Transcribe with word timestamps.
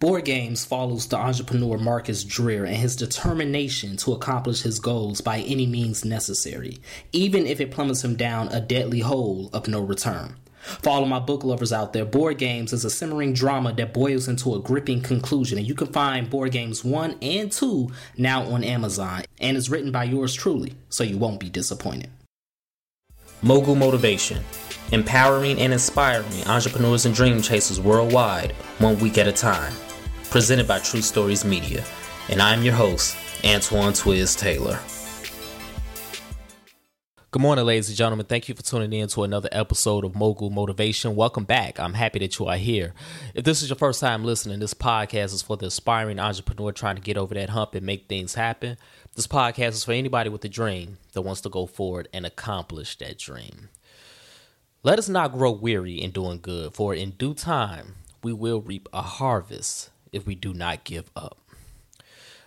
Board 0.00 0.26
Games 0.26 0.64
follows 0.64 1.08
the 1.08 1.16
entrepreneur 1.16 1.76
Marcus 1.76 2.22
Dreer 2.22 2.64
and 2.64 2.76
his 2.76 2.94
determination 2.94 3.96
to 3.96 4.12
accomplish 4.12 4.62
his 4.62 4.78
goals 4.78 5.20
by 5.20 5.40
any 5.40 5.66
means 5.66 6.04
necessary, 6.04 6.78
even 7.10 7.48
if 7.48 7.60
it 7.60 7.72
plummets 7.72 8.04
him 8.04 8.14
down 8.14 8.46
a 8.48 8.60
deadly 8.60 9.00
hole 9.00 9.50
of 9.52 9.66
no 9.66 9.80
return. 9.80 10.36
For 10.60 10.90
all 10.90 11.02
of 11.02 11.08
my 11.08 11.18
book 11.18 11.42
lovers 11.42 11.72
out 11.72 11.94
there, 11.94 12.04
Board 12.04 12.38
Games 12.38 12.72
is 12.72 12.84
a 12.84 12.90
simmering 12.90 13.32
drama 13.32 13.72
that 13.72 13.92
boils 13.92 14.28
into 14.28 14.54
a 14.54 14.60
gripping 14.60 15.02
conclusion, 15.02 15.58
and 15.58 15.66
you 15.66 15.74
can 15.74 15.88
find 15.88 16.30
Board 16.30 16.52
Games 16.52 16.84
1 16.84 17.16
and 17.20 17.50
2 17.50 17.90
now 18.16 18.44
on 18.44 18.62
Amazon, 18.62 19.22
and 19.40 19.56
is 19.56 19.68
written 19.68 19.90
by 19.90 20.04
yours 20.04 20.32
truly, 20.32 20.76
so 20.90 21.02
you 21.02 21.18
won't 21.18 21.40
be 21.40 21.50
disappointed. 21.50 22.10
Mogul 23.42 23.74
Motivation 23.74 24.44
Empowering 24.92 25.60
and 25.60 25.72
inspiring 25.72 26.46
entrepreneurs 26.46 27.04
and 27.04 27.14
dream 27.16 27.42
chasers 27.42 27.80
worldwide, 27.80 28.52
one 28.78 28.96
week 29.00 29.18
at 29.18 29.26
a 29.26 29.32
time 29.32 29.74
presented 30.30 30.68
by 30.68 30.78
True 30.78 31.00
Stories 31.00 31.44
Media. 31.44 31.82
And 32.28 32.42
I'm 32.42 32.62
your 32.62 32.74
host, 32.74 33.16
Antoine 33.44 33.94
Twiz 33.94 34.38
Taylor. 34.38 34.78
Good 37.30 37.42
morning, 37.42 37.64
ladies 37.64 37.88
and 37.88 37.96
gentlemen. 37.96 38.26
Thank 38.26 38.48
you 38.48 38.54
for 38.54 38.62
tuning 38.62 38.92
in 38.92 39.08
to 39.08 39.22
another 39.22 39.48
episode 39.52 40.04
of 40.04 40.14
Mogul 40.14 40.50
Motivation. 40.50 41.14
Welcome 41.14 41.44
back. 41.44 41.80
I'm 41.80 41.94
happy 41.94 42.18
that 42.18 42.38
you 42.38 42.46
are 42.46 42.56
here. 42.56 42.94
If 43.34 43.44
this 43.44 43.62
is 43.62 43.70
your 43.70 43.76
first 43.76 44.00
time 44.00 44.24
listening, 44.24 44.60
this 44.60 44.74
podcast 44.74 45.32
is 45.34 45.42
for 45.42 45.56
the 45.56 45.66
aspiring 45.66 46.18
entrepreneur 46.18 46.72
trying 46.72 46.96
to 46.96 47.02
get 47.02 47.16
over 47.16 47.34
that 47.34 47.50
hump 47.50 47.74
and 47.74 47.86
make 47.86 48.08
things 48.08 48.34
happen. 48.34 48.76
This 49.14 49.26
podcast 49.26 49.68
is 49.68 49.84
for 49.84 49.92
anybody 49.92 50.30
with 50.30 50.44
a 50.44 50.48
dream 50.48 50.98
that 51.12 51.22
wants 51.22 51.40
to 51.42 51.48
go 51.48 51.66
forward 51.66 52.08
and 52.12 52.26
accomplish 52.26 52.96
that 52.98 53.18
dream. 53.18 53.70
Let 54.82 54.98
us 54.98 55.08
not 55.08 55.32
grow 55.32 55.52
weary 55.52 55.94
in 56.00 56.10
doing 56.10 56.40
good, 56.40 56.74
for 56.74 56.94
in 56.94 57.10
due 57.12 57.34
time 57.34 57.96
we 58.22 58.32
will 58.32 58.60
reap 58.60 58.88
a 58.92 59.02
harvest 59.02 59.90
if 60.12 60.26
we 60.26 60.34
do 60.34 60.52
not 60.54 60.84
give 60.84 61.10
up. 61.16 61.38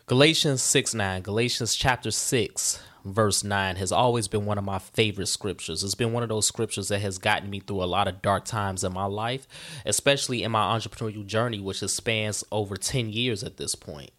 Galatians 0.08 0.62
6 0.62 0.94
9, 0.94 1.22
Galatians 1.22 1.76
chapter 1.76 2.12
6, 2.12 2.81
verse 3.06 3.44
9 3.44 3.76
has 3.78 3.92
always 3.92 4.28
been 4.28 4.45
one 4.45 4.58
of 4.58 4.64
my 4.64 4.80
favorite 4.80 5.28
scriptures. 5.28 5.84
It's 5.84 5.95
been 5.95 6.12
one 6.12 6.23
of 6.23 6.30
those 6.30 6.48
scriptures 6.48 6.90
that 6.90 7.02
has 7.02 7.18
gotten 7.18 7.50
me 7.50 7.59
through 7.62 7.84
a 7.84 7.86
lot 7.86 8.08
of 8.08 8.22
dark 8.22 8.45
times 8.45 8.84
in 8.84 8.94
my 8.94 9.06
life, 9.06 9.48
especially 9.86 10.44
in 10.44 10.52
my 10.52 10.78
entrepreneurial 10.78 11.26
journey, 11.26 11.59
which 11.59 11.80
spans 11.80 12.44
over 12.52 12.76
10 12.76 13.09
years 13.09 13.44
at 13.44 13.58
this 13.58 13.75
point. 13.75 14.12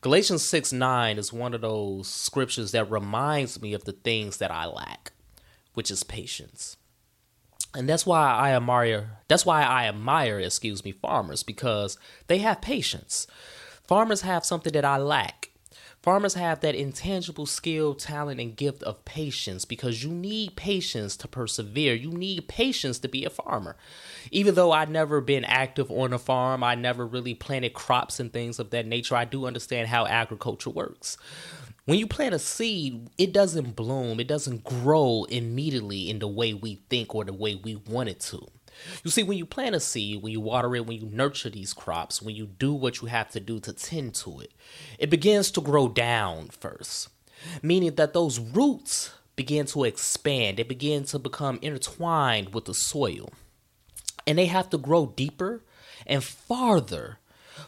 Galatians 0.00 0.42
6 0.42 0.72
9 0.72 1.18
is 1.18 1.32
one 1.32 1.54
of 1.54 1.60
those 1.60 2.08
scriptures 2.08 2.72
that 2.72 2.90
reminds 2.90 3.62
me 3.62 3.72
of 3.72 3.84
the 3.84 3.92
things 3.92 4.38
that 4.38 4.50
I 4.50 4.66
lack, 4.66 5.12
which 5.74 5.90
is 5.90 6.04
patience 6.04 6.76
and 7.74 7.88
that's 7.88 8.06
why 8.06 8.32
I 8.32 8.52
admire 8.52 9.18
that's 9.28 9.46
why 9.46 9.62
I 9.62 9.86
admire 9.86 10.40
excuse 10.40 10.84
me 10.84 10.92
farmers 10.92 11.42
because 11.42 11.98
they 12.26 12.38
have 12.38 12.60
patience. 12.60 13.26
Farmers 13.86 14.22
have 14.22 14.44
something 14.44 14.72
that 14.72 14.84
I 14.84 14.98
lack. 14.98 15.50
Farmers 16.02 16.32
have 16.32 16.60
that 16.60 16.74
intangible 16.74 17.44
skill, 17.44 17.94
talent, 17.94 18.40
and 18.40 18.56
gift 18.56 18.82
of 18.84 19.04
patience 19.04 19.66
because 19.66 20.02
you 20.02 20.10
need 20.10 20.56
patience 20.56 21.14
to 21.18 21.28
persevere. 21.28 21.92
You 21.92 22.10
need 22.10 22.48
patience 22.48 22.98
to 23.00 23.08
be 23.08 23.26
a 23.26 23.30
farmer. 23.30 23.76
Even 24.30 24.54
though 24.54 24.72
I've 24.72 24.88
never 24.88 25.20
been 25.20 25.44
active 25.44 25.90
on 25.90 26.14
a 26.14 26.18
farm, 26.18 26.64
I 26.64 26.74
never 26.74 27.06
really 27.06 27.34
planted 27.34 27.74
crops 27.74 28.18
and 28.18 28.32
things 28.32 28.58
of 28.58 28.70
that 28.70 28.86
nature, 28.86 29.14
I 29.14 29.26
do 29.26 29.44
understand 29.44 29.88
how 29.88 30.06
agriculture 30.06 30.70
works. 30.70 31.18
When 31.90 31.98
you 31.98 32.06
plant 32.06 32.36
a 32.36 32.38
seed, 32.38 33.10
it 33.18 33.32
doesn't 33.32 33.74
bloom, 33.74 34.20
it 34.20 34.28
doesn't 34.28 34.62
grow 34.62 35.24
immediately 35.28 36.08
in 36.08 36.20
the 36.20 36.28
way 36.28 36.54
we 36.54 36.76
think 36.88 37.16
or 37.16 37.24
the 37.24 37.32
way 37.32 37.56
we 37.56 37.74
want 37.74 38.08
it 38.08 38.20
to. 38.20 38.46
You 39.02 39.10
see, 39.10 39.24
when 39.24 39.36
you 39.36 39.44
plant 39.44 39.74
a 39.74 39.80
seed, 39.80 40.22
when 40.22 40.32
you 40.32 40.40
water 40.40 40.76
it, 40.76 40.86
when 40.86 41.00
you 41.00 41.08
nurture 41.10 41.50
these 41.50 41.72
crops, 41.72 42.22
when 42.22 42.36
you 42.36 42.46
do 42.46 42.72
what 42.72 43.02
you 43.02 43.08
have 43.08 43.30
to 43.30 43.40
do 43.40 43.58
to 43.58 43.72
tend 43.72 44.14
to 44.14 44.38
it, 44.38 44.52
it 45.00 45.10
begins 45.10 45.50
to 45.50 45.60
grow 45.60 45.88
down 45.88 46.50
first, 46.50 47.08
meaning 47.60 47.96
that 47.96 48.12
those 48.12 48.38
roots 48.38 49.12
begin 49.34 49.66
to 49.66 49.82
expand, 49.82 50.58
they 50.58 50.62
begin 50.62 51.02
to 51.06 51.18
become 51.18 51.58
intertwined 51.60 52.54
with 52.54 52.66
the 52.66 52.74
soil, 52.74 53.30
and 54.28 54.38
they 54.38 54.46
have 54.46 54.70
to 54.70 54.78
grow 54.78 55.06
deeper 55.16 55.64
and 56.06 56.22
farther 56.22 57.18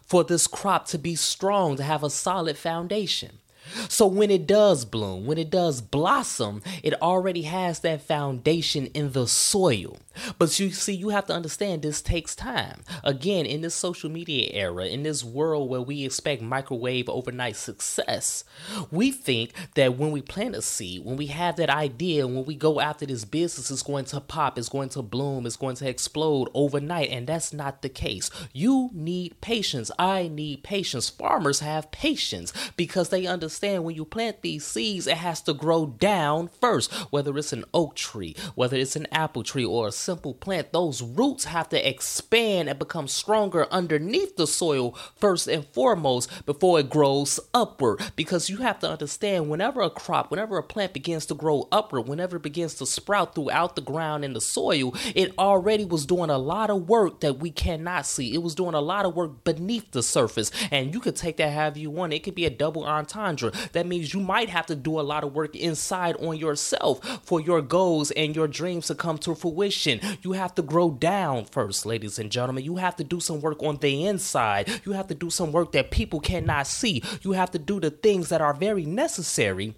for 0.00 0.22
this 0.22 0.46
crop 0.46 0.86
to 0.86 0.96
be 0.98 1.16
strong, 1.16 1.76
to 1.76 1.82
have 1.82 2.04
a 2.04 2.08
solid 2.08 2.56
foundation. 2.56 3.40
So 3.88 4.06
when 4.06 4.30
it 4.30 4.46
does 4.46 4.84
bloom, 4.84 5.26
when 5.26 5.38
it 5.38 5.50
does 5.50 5.80
blossom, 5.80 6.62
it 6.82 7.00
already 7.00 7.42
has 7.42 7.80
that 7.80 8.02
foundation 8.02 8.86
in 8.86 9.12
the 9.12 9.26
soil. 9.26 9.98
But 10.38 10.58
you 10.60 10.70
see, 10.70 10.94
you 10.94 11.08
have 11.08 11.26
to 11.26 11.32
understand 11.32 11.82
this 11.82 12.02
takes 12.02 12.34
time. 12.34 12.82
Again, 13.02 13.46
in 13.46 13.62
this 13.62 13.74
social 13.74 14.10
media 14.10 14.50
era, 14.52 14.86
in 14.86 15.04
this 15.04 15.24
world 15.24 15.70
where 15.70 15.80
we 15.80 16.04
expect 16.04 16.42
microwave 16.42 17.08
overnight 17.08 17.56
success, 17.56 18.44
we 18.90 19.10
think 19.10 19.52
that 19.74 19.96
when 19.96 20.10
we 20.10 20.20
plant 20.20 20.54
a 20.54 20.62
seed, 20.62 21.04
when 21.04 21.16
we 21.16 21.26
have 21.26 21.56
that 21.56 21.70
idea, 21.70 22.26
when 22.26 22.44
we 22.44 22.54
go 22.54 22.80
after 22.80 23.06
this 23.06 23.24
business, 23.24 23.70
it's 23.70 23.82
going 23.82 24.04
to 24.06 24.20
pop, 24.20 24.58
it's 24.58 24.68
going 24.68 24.90
to 24.90 25.02
bloom, 25.02 25.46
it's 25.46 25.56
going 25.56 25.76
to 25.76 25.88
explode 25.88 26.50
overnight. 26.52 27.08
And 27.10 27.26
that's 27.26 27.52
not 27.52 27.80
the 27.80 27.88
case. 27.88 28.30
You 28.52 28.90
need 28.92 29.40
patience. 29.40 29.90
I 29.98 30.28
need 30.28 30.62
patience. 30.62 31.08
Farmers 31.08 31.60
have 31.60 31.90
patience 31.90 32.52
because 32.76 33.08
they 33.08 33.26
understand 33.26 33.51
when 33.60 33.94
you 33.94 34.04
plant 34.04 34.42
these 34.42 34.64
seeds, 34.64 35.06
it 35.06 35.18
has 35.18 35.40
to 35.42 35.52
grow 35.52 35.86
down 35.86 36.48
first, 36.60 36.92
whether 37.10 37.36
it's 37.36 37.52
an 37.52 37.64
oak 37.72 37.94
tree, 37.94 38.34
whether 38.54 38.76
it's 38.76 38.96
an 38.96 39.06
apple 39.12 39.42
tree, 39.42 39.64
or 39.64 39.88
a 39.88 39.92
simple 39.92 40.34
plant, 40.34 40.72
those 40.72 41.02
roots 41.02 41.44
have 41.44 41.68
to 41.68 41.88
expand 41.88 42.68
and 42.68 42.78
become 42.78 43.08
stronger 43.08 43.66
underneath 43.70 44.36
the 44.36 44.46
soil 44.46 44.96
first 45.16 45.48
and 45.48 45.66
foremost 45.66 46.44
before 46.46 46.80
it 46.80 46.90
grows 46.90 47.40
upward. 47.54 48.00
Because 48.16 48.48
you 48.48 48.58
have 48.58 48.78
to 48.80 48.90
understand 48.90 49.48
whenever 49.48 49.80
a 49.80 49.90
crop, 49.90 50.30
whenever 50.30 50.58
a 50.58 50.62
plant 50.62 50.92
begins 50.92 51.26
to 51.26 51.34
grow 51.34 51.68
upward, 51.72 52.08
whenever 52.08 52.36
it 52.36 52.42
begins 52.42 52.74
to 52.74 52.86
sprout 52.86 53.34
throughout 53.34 53.76
the 53.76 53.82
ground 53.82 54.24
and 54.24 54.36
the 54.36 54.40
soil, 54.40 54.94
it 55.14 55.36
already 55.38 55.84
was 55.84 56.06
doing 56.06 56.30
a 56.30 56.38
lot 56.38 56.70
of 56.70 56.88
work 56.88 57.20
that 57.20 57.38
we 57.38 57.50
cannot 57.50 58.06
see. 58.06 58.34
It 58.34 58.42
was 58.42 58.54
doing 58.54 58.74
a 58.74 58.80
lot 58.80 59.04
of 59.04 59.14
work 59.14 59.44
beneath 59.44 59.90
the 59.92 60.02
surface. 60.02 60.50
And 60.70 60.94
you 60.94 61.00
could 61.00 61.16
take 61.16 61.36
that 61.38 61.52
however 61.52 61.78
you 61.78 61.90
want. 61.90 62.12
It 62.12 62.22
could 62.22 62.34
be 62.34 62.46
a 62.46 62.50
double 62.50 62.84
entendre. 62.84 63.41
That 63.72 63.86
means 63.86 64.14
you 64.14 64.20
might 64.20 64.48
have 64.48 64.66
to 64.66 64.76
do 64.76 64.98
a 64.98 65.02
lot 65.02 65.24
of 65.24 65.34
work 65.34 65.56
inside 65.56 66.16
on 66.16 66.36
yourself 66.36 67.20
for 67.24 67.40
your 67.40 67.62
goals 67.62 68.10
and 68.12 68.34
your 68.36 68.48
dreams 68.48 68.86
to 68.86 68.94
come 68.94 69.18
to 69.18 69.34
fruition 69.34 70.00
you 70.22 70.32
have 70.32 70.54
to 70.56 70.62
grow 70.62 70.90
down 70.90 71.44
first, 71.46 71.86
ladies 71.86 72.18
and 72.18 72.30
gentlemen. 72.30 72.64
You 72.64 72.76
have 72.76 72.96
to 72.96 73.04
do 73.04 73.20
some 73.20 73.40
work 73.40 73.62
on 73.62 73.76
the 73.78 74.06
inside. 74.06 74.68
You 74.84 74.92
have 74.92 75.08
to 75.08 75.14
do 75.14 75.30
some 75.30 75.52
work 75.52 75.72
that 75.72 75.90
people 75.90 76.20
cannot 76.20 76.66
see. 76.66 77.02
You 77.22 77.32
have 77.32 77.50
to 77.52 77.58
do 77.58 77.80
the 77.80 77.90
things 77.90 78.28
that 78.28 78.40
are 78.40 78.54
very 78.54 78.84
necessary 78.84 79.74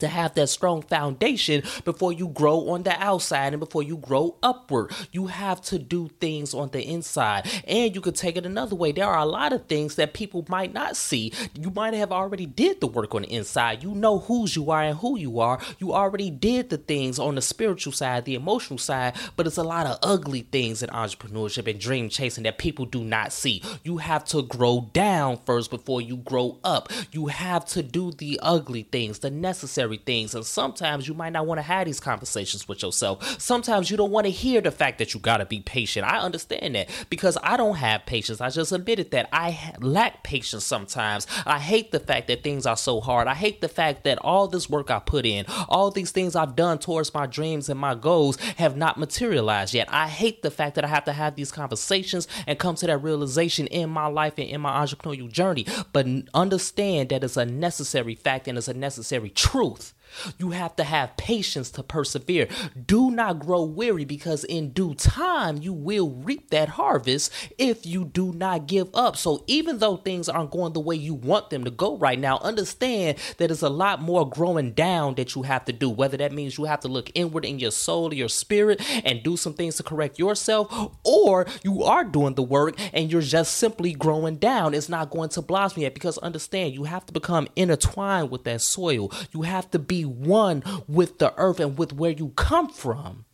to 0.00 0.08
have 0.08 0.34
that 0.34 0.48
strong 0.48 0.82
foundation 0.82 1.62
before 1.84 2.12
you 2.12 2.28
grow 2.28 2.70
on 2.70 2.82
the 2.82 3.00
outside 3.02 3.52
and 3.52 3.60
before 3.60 3.82
you 3.82 3.96
grow 3.96 4.36
upward. 4.42 4.92
You 5.12 5.26
have 5.26 5.60
to 5.62 5.78
do 5.78 6.08
things 6.20 6.54
on 6.54 6.70
the 6.70 6.82
inside. 6.82 7.48
And 7.66 7.94
you 7.94 8.00
could 8.00 8.16
take 8.16 8.36
it 8.36 8.46
another 8.46 8.76
way. 8.76 8.92
There 8.92 9.06
are 9.06 9.18
a 9.18 9.26
lot 9.26 9.52
of 9.52 9.66
things 9.66 9.94
that 9.96 10.14
people 10.14 10.44
might 10.48 10.72
not 10.72 10.96
see. 10.96 11.32
You 11.54 11.70
might 11.70 11.94
have 11.94 12.12
already 12.12 12.46
did 12.46 12.80
the 12.80 12.86
work 12.86 13.14
on 13.14 13.22
the 13.22 13.32
inside. 13.32 13.82
You 13.82 13.94
know 13.94 14.18
whose 14.18 14.56
you 14.56 14.70
are 14.70 14.82
and 14.82 14.98
who 14.98 15.18
you 15.18 15.40
are. 15.40 15.60
You 15.78 15.92
already 15.92 16.30
did 16.30 16.70
the 16.70 16.78
things 16.78 17.18
on 17.18 17.34
the 17.34 17.42
spiritual 17.42 17.92
side, 17.92 18.24
the 18.24 18.34
emotional 18.34 18.78
side, 18.78 19.16
but 19.36 19.46
it's 19.46 19.56
a 19.56 19.62
lot 19.62 19.86
of 19.86 19.98
ugly 20.02 20.42
things 20.42 20.82
in 20.82 20.90
entrepreneurship 20.90 21.70
and 21.70 21.80
dream 21.80 22.08
chasing 22.08 22.44
that 22.44 22.58
people 22.58 22.86
do 22.86 23.04
not 23.04 23.32
see. 23.32 23.62
You 23.84 23.98
have 23.98 24.24
to 24.26 24.42
grow 24.42 24.90
down 24.92 25.38
first 25.44 25.70
before 25.70 26.00
you 26.00 26.16
grow 26.16 26.58
up. 26.64 26.90
You 27.12 27.26
have 27.26 27.64
to 27.66 27.82
do 27.82 28.12
the 28.12 28.38
ugly 28.42 28.82
things, 28.82 29.20
the 29.20 29.30
necessary 29.30 29.89
things. 29.98 30.34
And 30.34 30.44
sometimes 30.44 31.08
you 31.08 31.14
might 31.14 31.32
not 31.32 31.46
want 31.46 31.58
to 31.58 31.62
have 31.62 31.86
these 31.86 32.00
conversations 32.00 32.68
with 32.68 32.82
yourself. 32.82 33.40
Sometimes 33.40 33.90
you 33.90 33.96
don't 33.96 34.10
want 34.10 34.26
to 34.26 34.30
hear 34.30 34.60
the 34.60 34.70
fact 34.70 34.98
that 34.98 35.14
you 35.14 35.20
got 35.20 35.38
to 35.38 35.46
be 35.46 35.60
patient. 35.60 36.06
I 36.06 36.18
understand 36.18 36.74
that 36.74 36.88
because 37.10 37.36
I 37.42 37.56
don't 37.56 37.76
have 37.76 38.06
patience. 38.06 38.40
I 38.40 38.50
just 38.50 38.72
admitted 38.72 39.10
that 39.12 39.28
I 39.32 39.74
lack 39.80 40.22
patience 40.22 40.64
sometimes. 40.64 41.26
I 41.46 41.58
hate 41.58 41.92
the 41.92 42.00
fact 42.00 42.28
that 42.28 42.42
things 42.42 42.66
are 42.66 42.76
so 42.76 43.00
hard. 43.00 43.28
I 43.28 43.34
hate 43.34 43.60
the 43.60 43.68
fact 43.68 44.04
that 44.04 44.18
all 44.18 44.46
this 44.46 44.68
work 44.68 44.90
I 44.90 44.98
put 44.98 45.26
in, 45.26 45.44
all 45.68 45.90
these 45.90 46.10
things 46.10 46.36
I've 46.36 46.56
done 46.56 46.78
towards 46.78 47.14
my 47.14 47.26
dreams 47.26 47.68
and 47.68 47.78
my 47.78 47.94
goals 47.94 48.36
have 48.56 48.76
not 48.76 48.98
materialized 48.98 49.74
yet. 49.74 49.88
I 49.92 50.08
hate 50.08 50.42
the 50.42 50.50
fact 50.50 50.74
that 50.74 50.84
I 50.84 50.88
have 50.88 51.04
to 51.04 51.12
have 51.12 51.36
these 51.36 51.52
conversations 51.52 52.28
and 52.46 52.58
come 52.58 52.74
to 52.76 52.86
that 52.86 52.98
realization 52.98 53.66
in 53.68 53.90
my 53.90 54.06
life 54.06 54.34
and 54.38 54.48
in 54.48 54.60
my 54.60 54.84
entrepreneurial 54.84 55.30
journey. 55.30 55.66
But 55.92 56.06
understand 56.34 57.10
that 57.10 57.24
it's 57.24 57.36
a 57.36 57.44
necessary 57.44 58.14
fact 58.14 58.48
and 58.48 58.58
it's 58.58 58.68
a 58.68 58.74
necessary 58.74 59.30
truth 59.30 59.79
truth 59.80 59.94
You 60.38 60.50
have 60.50 60.76
to 60.76 60.84
have 60.84 61.16
patience 61.16 61.70
to 61.72 61.82
persevere. 61.82 62.48
Do 62.86 63.10
not 63.10 63.40
grow 63.40 63.62
weary 63.64 64.04
because 64.04 64.44
in 64.44 64.70
due 64.70 64.94
time 64.94 65.58
you 65.58 65.72
will 65.72 66.10
reap 66.10 66.50
that 66.50 66.70
harvest 66.70 67.32
if 67.58 67.86
you 67.86 68.04
do 68.04 68.32
not 68.32 68.66
give 68.66 68.88
up. 68.94 69.16
So, 69.16 69.44
even 69.46 69.78
though 69.78 69.96
things 69.96 70.28
aren't 70.28 70.50
going 70.50 70.72
the 70.72 70.80
way 70.80 70.96
you 70.96 71.14
want 71.14 71.50
them 71.50 71.64
to 71.64 71.70
go 71.70 71.96
right 71.96 72.18
now, 72.18 72.38
understand 72.38 73.18
that 73.38 73.48
there's 73.48 73.62
a 73.62 73.68
lot 73.68 74.00
more 74.02 74.28
growing 74.28 74.72
down 74.72 75.14
that 75.14 75.34
you 75.34 75.42
have 75.42 75.64
to 75.66 75.72
do. 75.72 75.88
Whether 75.88 76.16
that 76.18 76.32
means 76.32 76.58
you 76.58 76.64
have 76.64 76.80
to 76.80 76.88
look 76.88 77.10
inward 77.14 77.44
in 77.44 77.58
your 77.58 77.70
soul, 77.70 78.12
your 78.12 78.28
spirit, 78.28 78.80
and 79.04 79.22
do 79.22 79.36
some 79.36 79.54
things 79.54 79.76
to 79.76 79.82
correct 79.82 80.18
yourself, 80.18 80.92
or 81.04 81.46
you 81.62 81.84
are 81.84 82.04
doing 82.04 82.34
the 82.34 82.42
work 82.42 82.74
and 82.92 83.10
you're 83.10 83.20
just 83.20 83.56
simply 83.56 83.92
growing 83.92 84.36
down. 84.36 84.74
It's 84.74 84.88
not 84.88 85.10
going 85.10 85.28
to 85.30 85.42
blossom 85.42 85.82
yet 85.82 85.94
because 85.94 86.18
understand 86.18 86.74
you 86.74 86.84
have 86.84 87.06
to 87.06 87.12
become 87.12 87.48
intertwined 87.56 88.30
with 88.30 88.44
that 88.44 88.60
soil. 88.62 89.10
You 89.32 89.42
have 89.42 89.70
to 89.70 89.78
be 89.78 89.99
one 90.04 90.62
with 90.86 91.18
the 91.18 91.34
earth 91.36 91.60
and 91.60 91.78
with 91.78 91.92
where 91.92 92.10
you 92.10 92.30
come 92.30 92.68
from 92.68 93.24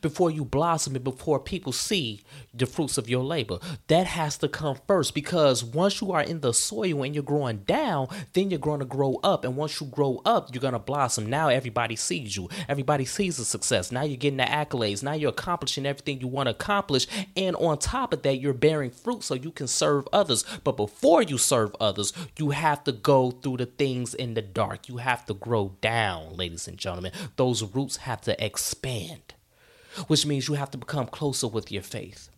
before 0.00 0.30
you 0.30 0.44
blossom 0.44 0.94
and 0.94 1.04
before 1.04 1.40
people 1.40 1.72
see 1.72 2.22
the 2.54 2.66
fruits 2.66 2.98
of 2.98 3.08
your 3.08 3.22
labor. 3.22 3.58
That 3.88 4.06
has 4.06 4.38
to 4.38 4.48
come 4.48 4.78
first 4.86 5.14
because 5.14 5.64
once 5.64 6.00
you 6.00 6.12
are 6.12 6.22
in 6.22 6.40
the 6.40 6.52
soil 6.52 7.02
and 7.02 7.14
you're 7.14 7.24
growing 7.24 7.58
down, 7.58 8.08
then 8.32 8.50
you're 8.50 8.58
going 8.58 8.80
to 8.80 8.86
grow 8.86 9.20
up. 9.22 9.44
And 9.44 9.56
once 9.56 9.80
you 9.80 9.86
grow 9.86 10.20
up, 10.24 10.52
you're 10.52 10.60
going 10.60 10.72
to 10.72 10.78
blossom. 10.78 11.26
Now 11.26 11.48
everybody 11.48 11.96
sees 11.96 12.36
you, 12.36 12.48
everybody 12.68 13.04
sees 13.04 13.36
the 13.36 13.44
success. 13.44 13.92
Now 13.92 14.02
you're 14.02 14.16
getting 14.16 14.38
the 14.38 14.44
accolades. 14.44 15.02
Now 15.02 15.12
you're 15.12 15.30
accomplishing 15.30 15.86
everything 15.86 16.20
you 16.20 16.28
want 16.28 16.46
to 16.46 16.52
accomplish. 16.52 17.06
And 17.36 17.56
on 17.56 17.78
top 17.78 18.12
of 18.12 18.22
that, 18.22 18.40
you're 18.40 18.52
bearing 18.52 18.90
fruit 18.90 19.22
so 19.22 19.34
you 19.34 19.50
can 19.50 19.66
serve 19.66 20.08
others. 20.12 20.44
But 20.64 20.76
before 20.76 21.22
you 21.22 21.38
serve 21.38 21.74
others, 21.80 22.12
you 22.38 22.50
have 22.50 22.84
to 22.84 22.92
go 22.92 23.30
through 23.30 23.58
the 23.58 23.66
things 23.66 24.14
in 24.14 24.34
the 24.34 24.42
dark. 24.42 24.88
You 24.88 24.98
have 24.98 25.24
to 25.26 25.34
grow 25.34 25.76
down, 25.80 26.36
ladies 26.36 26.68
and 26.68 26.78
gentlemen. 26.78 27.12
Those 27.36 27.62
roots 27.62 27.98
have 27.98 28.20
to 28.22 28.44
expand 28.44 29.34
which 30.06 30.26
means 30.26 30.48
you 30.48 30.54
have 30.54 30.70
to 30.70 30.78
become 30.78 31.06
closer 31.06 31.48
with 31.48 31.70
your 31.70 31.82
faith 31.82 32.28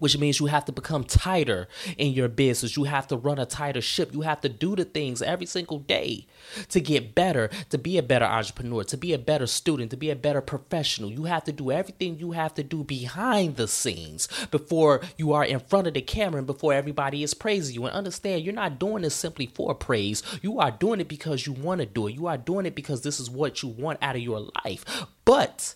which 0.00 0.18
means 0.18 0.40
you 0.40 0.46
have 0.46 0.64
to 0.64 0.72
become 0.72 1.04
tighter 1.04 1.68
in 1.96 2.12
your 2.12 2.28
business. 2.28 2.76
You 2.76 2.84
have 2.84 3.06
to 3.08 3.16
run 3.16 3.38
a 3.38 3.46
tighter 3.46 3.80
ship. 3.80 4.12
You 4.12 4.22
have 4.22 4.40
to 4.40 4.48
do 4.48 4.74
the 4.74 4.84
things 4.84 5.22
every 5.22 5.46
single 5.46 5.78
day 5.78 6.26
to 6.70 6.80
get 6.80 7.14
better, 7.14 7.50
to 7.68 7.78
be 7.78 7.96
a 7.98 8.02
better 8.02 8.24
entrepreneur, 8.24 8.82
to 8.84 8.96
be 8.96 9.12
a 9.12 9.18
better 9.18 9.46
student, 9.46 9.90
to 9.92 9.96
be 9.96 10.10
a 10.10 10.16
better 10.16 10.40
professional. 10.40 11.12
You 11.12 11.24
have 11.24 11.44
to 11.44 11.52
do 11.52 11.70
everything 11.70 12.18
you 12.18 12.32
have 12.32 12.54
to 12.54 12.64
do 12.64 12.82
behind 12.82 13.56
the 13.56 13.68
scenes 13.68 14.26
before 14.50 15.02
you 15.16 15.32
are 15.32 15.44
in 15.44 15.60
front 15.60 15.86
of 15.86 15.94
the 15.94 16.02
camera 16.02 16.38
and 16.38 16.46
before 16.46 16.72
everybody 16.72 17.22
is 17.22 17.34
praising 17.34 17.74
you. 17.74 17.84
And 17.84 17.94
understand, 17.94 18.42
you're 18.42 18.54
not 18.54 18.78
doing 18.78 19.02
this 19.02 19.14
simply 19.14 19.46
for 19.46 19.74
praise. 19.74 20.22
You 20.42 20.58
are 20.58 20.70
doing 20.70 21.00
it 21.00 21.08
because 21.08 21.46
you 21.46 21.52
want 21.52 21.80
to 21.80 21.86
do 21.86 22.06
it. 22.06 22.14
You 22.14 22.26
are 22.26 22.38
doing 22.38 22.64
it 22.64 22.74
because 22.74 23.02
this 23.02 23.20
is 23.20 23.28
what 23.28 23.62
you 23.62 23.68
want 23.68 23.98
out 24.00 24.16
of 24.16 24.22
your 24.22 24.48
life. 24.64 25.06
But 25.26 25.74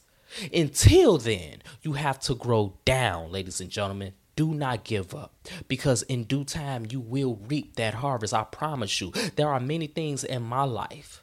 until 0.53 1.19
then, 1.19 1.63
you 1.83 1.93
have 1.93 2.19
to 2.21 2.35
grow 2.35 2.75
down, 2.85 3.31
ladies 3.31 3.61
and 3.61 3.71
gentlemen. 3.71 4.13
Do 4.37 4.53
not 4.53 4.83
give 4.85 5.15
up 5.15 5.33
because 5.69 6.03
in 6.03 6.25
due 6.25 6.45
time 6.45 6.87
you 6.91 6.99
will 6.99 7.39
reap 7.47 7.77
that 7.77 7.95
harvest. 7.95 8.35
I 8.35 8.43
promise 8.45 9.01
you. 9.01 9.13
There 9.37 9.49
are 9.49 9.61
many 9.61 9.87
things 9.87 10.25
in 10.25 10.43
my 10.43 10.65
life 10.65 11.23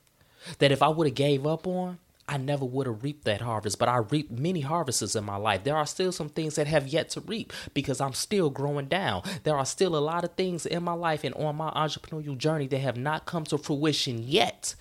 that 0.60 0.72
if 0.72 0.82
I 0.82 0.88
would 0.88 1.08
have 1.08 1.16
gave 1.16 1.46
up 1.46 1.68
on, 1.68 2.00
I 2.32 2.38
never 2.38 2.64
would 2.64 2.88
have 2.88 3.04
reaped 3.04 3.26
that 3.26 3.42
harvest, 3.42 3.78
but 3.78 3.90
I 3.90 3.98
reaped 3.98 4.32
many 4.32 4.62
harvests 4.62 5.16
in 5.16 5.26
my 5.26 5.36
life. 5.36 5.66
There 5.66 5.76
are 5.76 5.86
still 5.86 6.14
some 6.14 6.30
things 6.30 6.56
that 6.56 6.68
have 6.68 6.88
yet 6.88 7.10
to 7.10 7.20
reap 7.20 7.52
because 7.74 8.00
I'm 8.00 8.14
still 8.14 8.50
growing 8.50 8.86
down. 8.86 9.24
There 9.44 9.58
are 9.58 9.66
still 9.66 9.98
a 9.98 10.00
lot 10.00 10.24
of 10.24 10.36
things 10.36 10.66
in 10.66 10.82
my 10.84 10.94
life 10.94 11.26
and 11.26 11.36
on 11.36 11.58
my 11.58 11.72
entrepreneurial 11.72 12.38
journey 12.38 12.68
that 12.68 12.80
have 12.80 12.96
not 12.96 13.26
come 13.26 13.44
to 13.46 13.58
fruition 13.58 14.24
yet. 14.24 14.76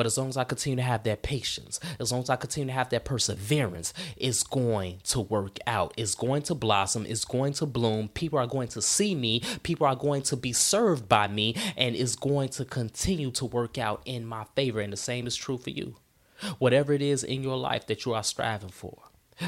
But 0.00 0.06
as 0.06 0.16
long 0.16 0.30
as 0.30 0.38
I 0.38 0.44
continue 0.44 0.76
to 0.76 0.82
have 0.82 1.02
that 1.02 1.20
patience, 1.22 1.78
as 1.98 2.10
long 2.10 2.22
as 2.22 2.30
I 2.30 2.36
continue 2.36 2.68
to 2.68 2.72
have 2.72 2.88
that 2.88 3.04
perseverance, 3.04 3.92
it's 4.16 4.42
going 4.42 5.00
to 5.08 5.20
work 5.20 5.58
out. 5.66 5.92
It's 5.98 6.14
going 6.14 6.40
to 6.44 6.54
blossom. 6.54 7.04
It's 7.04 7.26
going 7.26 7.52
to 7.52 7.66
bloom. 7.66 8.08
People 8.08 8.38
are 8.38 8.46
going 8.46 8.68
to 8.68 8.80
see 8.80 9.14
me. 9.14 9.42
People 9.62 9.86
are 9.86 9.94
going 9.94 10.22
to 10.22 10.36
be 10.36 10.54
served 10.54 11.06
by 11.06 11.28
me. 11.28 11.54
And 11.76 11.94
it's 11.94 12.16
going 12.16 12.48
to 12.48 12.64
continue 12.64 13.30
to 13.32 13.44
work 13.44 13.76
out 13.76 14.00
in 14.06 14.24
my 14.24 14.44
favor. 14.56 14.80
And 14.80 14.90
the 14.90 14.96
same 14.96 15.26
is 15.26 15.36
true 15.36 15.58
for 15.58 15.68
you. 15.68 15.96
Whatever 16.58 16.94
it 16.94 17.02
is 17.02 17.22
in 17.22 17.42
your 17.42 17.58
life 17.58 17.86
that 17.88 18.06
you 18.06 18.14
are 18.14 18.22
striving 18.22 18.70
for, 18.70 19.02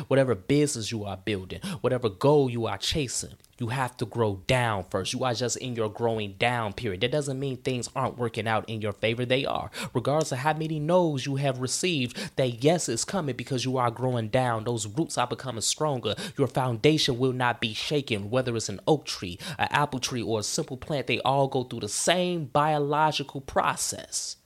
whatever 0.09 0.35
business 0.35 0.93
you 0.93 1.03
are 1.07 1.17
building, 1.17 1.61
whatever 1.81 2.11
goal 2.11 2.51
you 2.51 2.67
are 2.67 2.77
chasing, 2.77 3.37
you 3.63 3.69
have 3.69 3.97
to 3.97 4.05
grow 4.05 4.43
down 4.49 4.85
first. 4.91 5.13
You 5.13 5.23
are 5.23 5.35
just 5.35 5.57
in 5.59 5.77
your 5.77 5.89
growing 5.89 6.33
down 6.33 6.73
period. 6.73 7.01
That 7.03 7.13
doesn't 7.13 7.39
mean 7.39 7.59
things 7.59 7.89
aren't 7.95 8.19
working 8.19 8.49
out 8.49 8.69
in 8.69 8.81
your 8.81 8.93
favor. 8.93 9.25
They 9.25 9.45
are. 9.45 9.71
Regardless 9.95 10.33
of 10.33 10.39
how 10.39 10.55
many 10.55 10.81
no's 10.81 11.27
you 11.27 11.37
have 11.37 11.61
received, 11.61 12.19
that 12.35 12.65
yes 12.65 12.89
is 12.89 13.05
coming 13.05 13.37
because 13.37 13.65
you 13.65 13.77
are 13.77 13.93
growing 13.93 14.31
down. 14.31 14.65
Those 14.65 14.89
roots 14.89 15.17
are 15.17 15.29
becoming 15.29 15.61
stronger. 15.61 16.17
Your 16.37 16.49
foundation 16.49 17.21
will 17.21 17.33
not 17.33 17.61
be 17.61 17.73
shaken, 17.73 18.31
whether 18.31 18.57
it's 18.57 18.69
an 18.69 18.81
oak 18.89 19.05
tree, 19.05 19.39
an 19.61 19.69
apple 19.71 20.01
tree, 20.01 20.23
or 20.23 20.41
a 20.41 20.43
simple 20.43 20.77
plant. 20.77 21.07
They 21.07 21.21
all 21.21 21.47
go 21.47 21.63
through 21.63 21.81
the 21.81 21.89
same 21.89 22.47
biological 22.47 23.43
process 23.43 24.39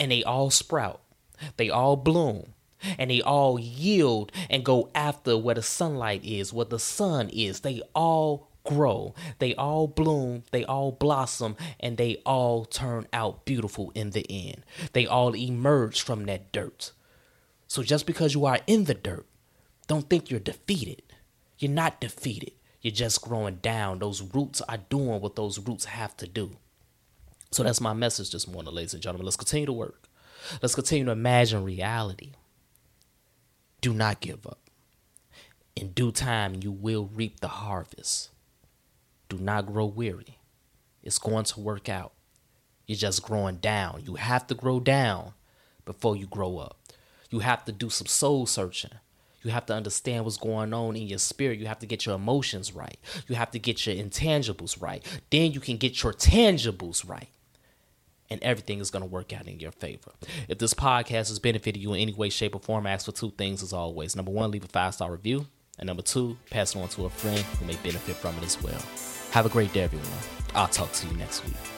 and 0.00 0.10
they 0.10 0.24
all 0.24 0.50
sprout, 0.50 1.00
they 1.56 1.70
all 1.70 1.94
bloom 1.94 2.54
and 2.98 3.10
they 3.10 3.20
all 3.22 3.58
yield 3.58 4.32
and 4.48 4.64
go 4.64 4.90
after 4.94 5.36
where 5.36 5.54
the 5.54 5.62
sunlight 5.62 6.24
is, 6.24 6.52
where 6.52 6.64
the 6.64 6.78
sun 6.78 7.28
is. 7.30 7.60
They 7.60 7.82
all 7.94 8.48
grow, 8.64 9.14
they 9.38 9.54
all 9.54 9.86
bloom, 9.86 10.42
they 10.50 10.64
all 10.64 10.92
blossom, 10.92 11.56
and 11.80 11.96
they 11.96 12.16
all 12.26 12.64
turn 12.64 13.06
out 13.12 13.44
beautiful 13.44 13.90
in 13.94 14.10
the 14.10 14.26
end. 14.30 14.64
They 14.92 15.06
all 15.06 15.34
emerge 15.34 16.02
from 16.02 16.26
that 16.26 16.52
dirt. 16.52 16.92
So 17.66 17.82
just 17.82 18.06
because 18.06 18.34
you 18.34 18.44
are 18.44 18.60
in 18.66 18.84
the 18.84 18.94
dirt, 18.94 19.26
don't 19.86 20.08
think 20.08 20.30
you're 20.30 20.40
defeated. 20.40 21.02
You're 21.58 21.70
not 21.72 22.00
defeated. 22.00 22.52
You're 22.80 22.92
just 22.92 23.22
growing 23.22 23.56
down. 23.56 23.98
Those 23.98 24.22
roots 24.22 24.60
are 24.62 24.78
doing 24.88 25.20
what 25.20 25.36
those 25.36 25.58
roots 25.58 25.86
have 25.86 26.16
to 26.18 26.26
do. 26.26 26.56
So 27.50 27.62
that's 27.62 27.80
my 27.80 27.94
message 27.94 28.30
this 28.30 28.46
morning, 28.46 28.74
ladies 28.74 28.94
and 28.94 29.02
gentlemen. 29.02 29.24
Let's 29.24 29.36
continue 29.36 29.66
to 29.66 29.72
work. 29.72 30.08
Let's 30.62 30.74
continue 30.74 31.06
to 31.06 31.10
imagine 31.12 31.64
reality 31.64 32.32
do 33.80 33.92
not 33.92 34.20
give 34.20 34.46
up. 34.46 34.58
In 35.76 35.92
due 35.92 36.10
time, 36.10 36.58
you 36.60 36.72
will 36.72 37.08
reap 37.14 37.40
the 37.40 37.48
harvest. 37.48 38.30
Do 39.28 39.38
not 39.38 39.66
grow 39.66 39.86
weary. 39.86 40.38
It's 41.02 41.18
going 41.18 41.44
to 41.44 41.60
work 41.60 41.88
out. 41.88 42.12
You're 42.86 42.96
just 42.96 43.22
growing 43.22 43.56
down. 43.56 44.02
You 44.04 44.16
have 44.16 44.46
to 44.48 44.54
grow 44.54 44.80
down 44.80 45.34
before 45.84 46.16
you 46.16 46.26
grow 46.26 46.58
up. 46.58 46.78
You 47.30 47.40
have 47.40 47.64
to 47.66 47.72
do 47.72 47.90
some 47.90 48.06
soul 48.06 48.46
searching. 48.46 48.92
You 49.42 49.50
have 49.52 49.66
to 49.66 49.74
understand 49.74 50.24
what's 50.24 50.36
going 50.36 50.74
on 50.74 50.96
in 50.96 51.06
your 51.06 51.18
spirit. 51.18 51.58
You 51.60 51.66
have 51.66 51.78
to 51.78 51.86
get 51.86 52.06
your 52.06 52.16
emotions 52.16 52.74
right. 52.74 52.98
You 53.28 53.36
have 53.36 53.52
to 53.52 53.58
get 53.58 53.86
your 53.86 53.94
intangibles 53.94 54.82
right. 54.82 55.04
Then 55.30 55.52
you 55.52 55.60
can 55.60 55.76
get 55.76 56.02
your 56.02 56.12
tangibles 56.12 57.08
right 57.08 57.28
and 58.30 58.42
everything 58.42 58.80
is 58.80 58.90
going 58.90 59.02
to 59.02 59.08
work 59.08 59.32
out 59.32 59.46
in 59.46 59.60
your 59.60 59.72
favor. 59.72 60.12
If 60.48 60.58
this 60.58 60.74
podcast 60.74 61.28
has 61.28 61.38
benefited 61.38 61.82
you 61.82 61.92
in 61.94 62.00
any 62.00 62.12
way, 62.12 62.28
shape, 62.28 62.54
or 62.54 62.60
form, 62.60 62.86
ask 62.86 63.06
for 63.06 63.12
two 63.12 63.32
things 63.32 63.62
as 63.62 63.72
always. 63.72 64.14
Number 64.16 64.30
one, 64.30 64.50
leave 64.50 64.64
a 64.64 64.68
five 64.68 64.94
star 64.94 65.10
review. 65.10 65.46
And 65.78 65.86
number 65.86 66.02
two, 66.02 66.36
pass 66.50 66.74
it 66.74 66.80
on 66.80 66.88
to 66.88 67.04
a 67.04 67.10
friend 67.10 67.38
who 67.38 67.66
may 67.66 67.76
benefit 67.76 68.16
from 68.16 68.36
it 68.38 68.44
as 68.44 68.60
well. 68.62 68.82
Have 69.30 69.46
a 69.46 69.48
great 69.48 69.72
day, 69.72 69.82
everyone. 69.82 70.08
I'll 70.54 70.66
talk 70.68 70.92
to 70.92 71.06
you 71.06 71.14
next 71.14 71.44
week. 71.44 71.77